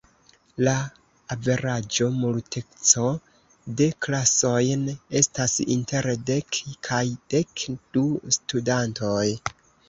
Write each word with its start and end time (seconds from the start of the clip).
La 0.67 0.71
averaĝo 1.33 2.07
multeco 2.21 3.11
de 3.81 3.87
klasojn 4.05 4.87
estas 5.21 5.59
inter 5.77 6.09
dek 6.31 6.59
kaj 6.89 7.03
dek 7.35 7.67
du 7.99 8.05
studantoj. 8.41 9.29